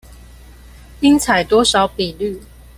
[1.01, 2.41] 應採多少比率